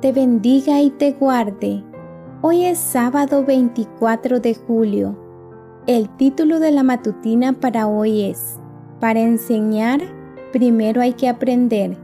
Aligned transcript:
te 0.00 0.12
bendiga 0.12 0.80
y 0.80 0.90
te 0.90 1.12
guarde. 1.12 1.84
Hoy 2.40 2.64
es 2.64 2.78
sábado 2.78 3.44
24 3.44 4.40
de 4.40 4.54
julio. 4.54 5.14
El 5.86 6.08
título 6.16 6.58
de 6.58 6.70
la 6.70 6.82
matutina 6.82 7.52
para 7.52 7.86
hoy 7.86 8.22
es, 8.22 8.58
Para 8.98 9.20
enseñar, 9.20 10.00
primero 10.52 11.02
hay 11.02 11.12
que 11.12 11.28
aprender. 11.28 11.98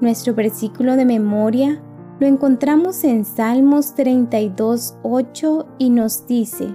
Nuestro 0.00 0.34
versículo 0.34 0.96
de 0.96 1.04
memoria 1.04 1.80
lo 2.18 2.26
encontramos 2.26 3.04
en 3.04 3.24
Salmos 3.24 3.94
32, 3.94 4.96
8 5.04 5.66
y 5.78 5.90
nos 5.90 6.26
dice, 6.26 6.74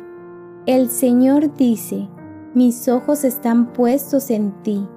El 0.66 0.90
Señor 0.90 1.54
dice, 1.58 2.08
mis 2.54 2.88
ojos 2.88 3.26
están 3.26 3.74
puestos 3.74 4.30
en 4.30 4.54
ti, 4.64 4.88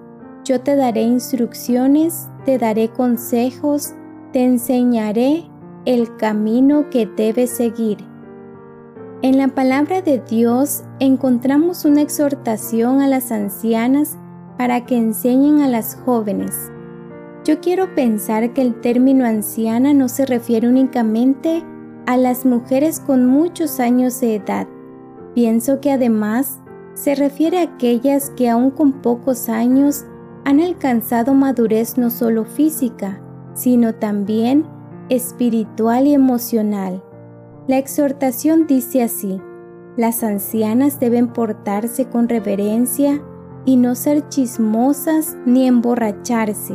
yo 0.44 0.60
te 0.60 0.76
daré 0.76 1.02
instrucciones, 1.02 2.28
te 2.44 2.56
daré 2.58 2.88
consejos, 2.88 3.94
te 4.32 4.44
enseñaré 4.44 5.50
el 5.86 6.16
camino 6.16 6.90
que 6.90 7.06
debes 7.06 7.50
seguir. 7.50 7.98
En 9.22 9.38
la 9.38 9.48
palabra 9.48 10.02
de 10.02 10.18
Dios 10.18 10.82
encontramos 10.98 11.84
una 11.84 12.02
exhortación 12.02 13.00
a 13.00 13.08
las 13.08 13.30
ancianas 13.30 14.18
para 14.58 14.84
que 14.84 14.96
enseñen 14.96 15.60
a 15.60 15.68
las 15.68 15.94
jóvenes. 16.04 16.70
Yo 17.44 17.60
quiero 17.60 17.94
pensar 17.94 18.52
que 18.52 18.62
el 18.62 18.80
término 18.80 19.24
anciana 19.24 19.94
no 19.94 20.08
se 20.08 20.26
refiere 20.26 20.68
únicamente 20.68 21.62
a 22.06 22.16
las 22.16 22.44
mujeres 22.44 22.98
con 22.98 23.24
muchos 23.24 23.78
años 23.78 24.20
de 24.20 24.34
edad. 24.36 24.66
Pienso 25.34 25.80
que 25.80 25.92
además 25.92 26.60
se 26.94 27.14
refiere 27.14 27.60
a 27.60 27.62
aquellas 27.62 28.30
que 28.30 28.50
aún 28.50 28.72
con 28.72 28.92
pocos 29.02 29.48
años 29.48 30.04
han 30.44 30.60
alcanzado 30.60 31.34
madurez 31.34 31.96
no 31.96 32.10
solo 32.10 32.44
física, 32.44 33.20
sino 33.54 33.94
también 33.94 34.66
espiritual 35.08 36.06
y 36.06 36.14
emocional. 36.14 37.02
La 37.68 37.78
exhortación 37.78 38.66
dice 38.66 39.02
así, 39.02 39.40
las 39.96 40.22
ancianas 40.22 41.00
deben 41.00 41.28
portarse 41.28 42.06
con 42.06 42.28
reverencia 42.28 43.22
y 43.64 43.76
no 43.76 43.94
ser 43.94 44.28
chismosas 44.28 45.36
ni 45.46 45.66
emborracharse. 45.66 46.74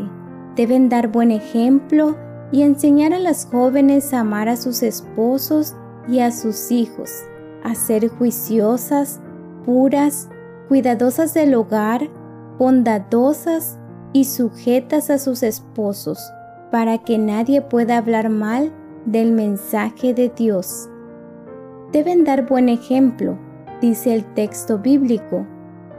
Deben 0.56 0.90
dar 0.90 1.10
buen 1.10 1.32
ejemplo 1.32 2.18
y 2.52 2.64
enseñar 2.64 3.14
a 3.14 3.20
las 3.20 3.46
jóvenes 3.46 4.14
a 4.14 4.22
amar 4.22 4.50
a 4.50 4.58
sus 4.58 4.84
esposos 4.84 5.76
y 6.08 6.20
a 6.20 6.32
sus 6.32 6.72
hijos, 6.72 7.12
a 7.64 7.76
ser 7.76 8.10
juiciosas, 8.10 9.22
puras, 9.66 10.30
cuidadosas 10.68 11.34
del 11.34 11.54
hogar, 11.54 12.10
bondadosas 12.58 13.78
y 14.14 14.26
sujetas 14.26 15.10
a 15.10 15.20
sus 15.20 15.44
esposos 15.44 16.20
para 16.72 16.98
que 16.98 17.18
nadie 17.18 17.62
pueda 17.62 17.98
hablar 17.98 18.30
mal 18.30 18.72
del 19.06 19.32
mensaje 19.34 20.14
de 20.14 20.30
Dios. 20.30 20.90
Deben 21.92 22.24
dar 22.24 22.48
buen 22.48 22.70
ejemplo, 22.70 23.38
dice 23.82 24.14
el 24.14 24.24
texto 24.34 24.80
bíblico. 24.80 25.46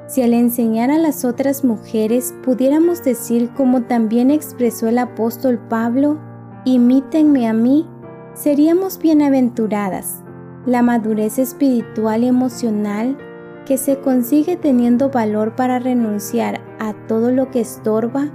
Si 0.06 0.22
al 0.22 0.32
enseñar 0.32 0.91
a 0.91 0.99
las 0.99 1.25
otras 1.25 1.65
mujeres 1.65 2.34
pudiéramos 2.43 3.05
decir 3.05 3.50
como 3.50 3.82
también 3.82 4.31
expresó 4.31 4.88
el 4.88 4.99
apóstol 4.99 5.59
Pablo, 5.69 6.19
imítenme 6.65 7.47
a 7.47 7.53
mí, 7.53 7.87
seríamos 8.34 8.99
bienaventuradas. 8.99 10.22
La 10.65 10.82
madurez 10.82 11.38
espiritual 11.38 12.25
y 12.25 12.28
emocional 12.28 13.19
que 13.66 13.77
se 13.77 13.99
consigue 13.99 14.56
teniendo 14.56 15.11
valor 15.11 15.55
para 15.55 15.78
renunciar 15.78 16.61
a 16.78 16.94
todo 17.06 17.31
lo 17.31 17.50
que 17.50 17.61
estorba 17.61 18.31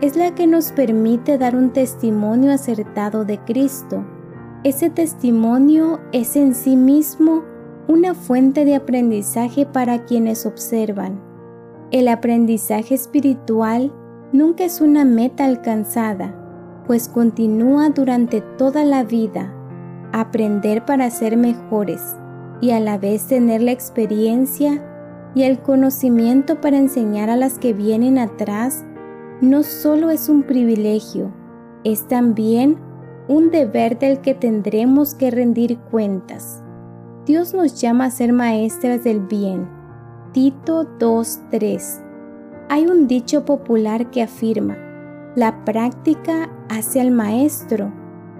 es 0.00 0.16
la 0.16 0.34
que 0.34 0.46
nos 0.46 0.70
permite 0.72 1.38
dar 1.38 1.56
un 1.56 1.70
testimonio 1.70 2.52
acertado 2.52 3.24
de 3.24 3.38
Cristo. 3.38 4.04
Ese 4.62 4.90
testimonio 4.90 6.00
es 6.12 6.36
en 6.36 6.54
sí 6.54 6.76
mismo 6.76 7.42
una 7.88 8.14
fuente 8.14 8.64
de 8.64 8.76
aprendizaje 8.76 9.66
para 9.66 10.04
quienes 10.04 10.46
observan. 10.46 11.20
El 11.90 12.08
aprendizaje 12.08 12.94
espiritual 12.94 13.92
nunca 14.32 14.64
es 14.64 14.80
una 14.80 15.04
meta 15.04 15.44
alcanzada, 15.44 16.34
pues 16.86 17.08
continúa 17.08 17.88
durante 17.88 18.40
toda 18.40 18.84
la 18.84 19.04
vida. 19.04 19.54
Aprender 20.12 20.84
para 20.84 21.10
ser 21.10 21.36
mejores 21.36 22.16
y 22.60 22.70
a 22.70 22.80
la 22.80 22.98
vez 22.98 23.26
tener 23.26 23.62
la 23.62 23.72
experiencia 23.72 24.84
y 25.34 25.42
el 25.42 25.60
conocimiento 25.60 26.60
para 26.60 26.78
enseñar 26.78 27.30
a 27.30 27.36
las 27.36 27.58
que 27.58 27.72
vienen 27.72 28.18
atrás 28.18 28.84
no 29.40 29.62
solo 29.62 30.10
es 30.10 30.28
un 30.28 30.42
privilegio, 30.42 31.32
es 31.84 32.08
también 32.08 32.76
un 33.28 33.50
deber 33.50 33.98
del 33.98 34.20
que 34.20 34.34
tendremos 34.34 35.14
que 35.14 35.30
rendir 35.30 35.78
cuentas. 35.90 36.62
Dios 37.24 37.54
nos 37.54 37.80
llama 37.80 38.06
a 38.06 38.10
ser 38.10 38.32
maestras 38.32 39.04
del 39.04 39.20
bien. 39.20 39.68
Tito 40.32 40.86
2.3. 40.98 42.02
Hay 42.68 42.86
un 42.86 43.06
dicho 43.06 43.44
popular 43.44 44.10
que 44.10 44.22
afirma, 44.22 44.76
la 45.36 45.64
práctica 45.64 46.50
hace 46.68 47.00
al 47.00 47.10
maestro, 47.10 47.92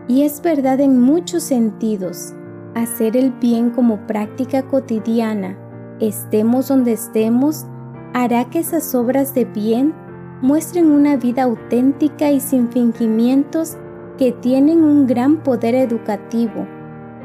y 0.09 0.23
es 0.23 0.43
verdad 0.43 0.81
en 0.81 1.01
muchos 1.01 1.45
sentidos. 1.45 2.35
Hacer 2.75 3.17
el 3.17 3.31
bien 3.31 3.71
como 3.71 4.07
práctica 4.07 4.63
cotidiana, 4.63 5.57
estemos 6.01 6.69
donde 6.69 6.93
estemos, 6.93 7.67
hará 8.15 8.47
que 8.51 8.59
esas 8.59 8.95
obras 8.95 9.35
de 9.35 9.45
bien 9.45 9.95
muestren 10.41 10.91
una 10.91 11.17
vida 11.17 11.45
auténtica 11.45 12.31
y 12.31 12.41
sin 12.41 12.69
fingimientos 12.69 13.77
que 14.19 14.33
tienen 14.33 14.83
un 14.83 15.07
gran 15.07 15.39
poder 15.39 15.75
educativo. 15.75 16.67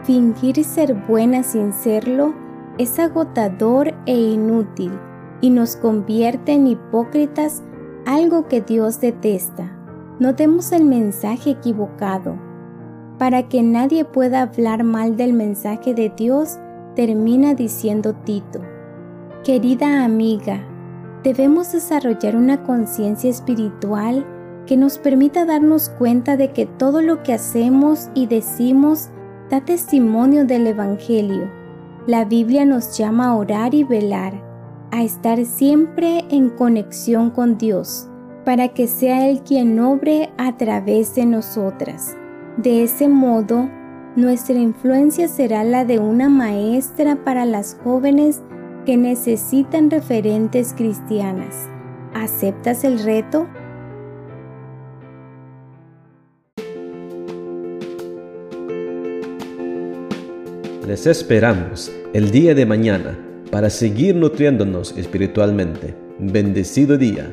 Fingir 0.03 0.63
ser 0.63 0.93
buena 0.93 1.43
sin 1.43 1.73
serlo 1.73 2.33
es 2.77 2.99
agotador 2.99 3.93
e 4.05 4.15
inútil 4.15 4.91
y 5.41 5.49
nos 5.49 5.75
convierte 5.75 6.53
en 6.53 6.67
hipócritas, 6.67 7.61
algo 8.05 8.47
que 8.47 8.61
Dios 8.61 8.99
detesta. 8.99 9.77
No 10.19 10.33
demos 10.33 10.71
el 10.71 10.85
mensaje 10.85 11.51
equivocado. 11.51 12.37
Para 13.17 13.47
que 13.47 13.61
nadie 13.61 14.05
pueda 14.05 14.41
hablar 14.41 14.83
mal 14.83 15.17
del 15.17 15.33
mensaje 15.33 15.93
de 15.93 16.09
Dios, 16.15 16.57
termina 16.95 17.53
diciendo 17.53 18.13
Tito. 18.23 18.61
Querida 19.43 20.03
amiga, 20.03 20.65
debemos 21.23 21.71
desarrollar 21.71 22.35
una 22.35 22.63
conciencia 22.63 23.29
espiritual 23.29 24.25
que 24.65 24.77
nos 24.77 24.97
permita 24.97 25.45
darnos 25.45 25.89
cuenta 25.89 26.37
de 26.37 26.51
que 26.51 26.65
todo 26.65 27.01
lo 27.01 27.23
que 27.23 27.33
hacemos 27.33 28.09
y 28.13 28.27
decimos 28.27 29.09
da 29.49 29.61
testimonio 29.61 30.45
del 30.45 30.67
Evangelio. 30.67 31.49
La 32.07 32.25
Biblia 32.25 32.65
nos 32.65 32.97
llama 32.97 33.27
a 33.27 33.35
orar 33.35 33.73
y 33.73 33.83
velar, 33.83 34.33
a 34.91 35.03
estar 35.03 35.43
siempre 35.45 36.25
en 36.29 36.49
conexión 36.49 37.29
con 37.29 37.57
Dios, 37.57 38.09
para 38.45 38.69
que 38.69 38.87
sea 38.87 39.27
Él 39.27 39.41
quien 39.41 39.79
obre 39.79 40.31
a 40.37 40.57
través 40.57 41.15
de 41.15 41.25
nosotras. 41.25 42.15
De 42.57 42.83
ese 42.83 43.07
modo, 43.07 43.69
nuestra 44.15 44.55
influencia 44.55 45.27
será 45.27 45.63
la 45.63 45.85
de 45.85 45.99
una 45.99 46.29
maestra 46.29 47.23
para 47.23 47.45
las 47.45 47.77
jóvenes 47.83 48.41
que 48.85 48.97
necesitan 48.97 49.89
referentes 49.89 50.73
cristianas. 50.73 51.69
¿Aceptas 52.13 52.83
el 52.83 52.99
reto? 53.03 53.47
Les 60.87 61.07
esperamos 61.07 61.91
el 62.13 62.29
día 62.31 62.53
de 62.53 62.65
mañana 62.65 63.17
para 63.51 63.69
seguir 63.69 64.15
nutriéndonos 64.15 64.97
espiritualmente. 64.97 65.95
Bendecido 66.19 66.97
día. 66.97 67.31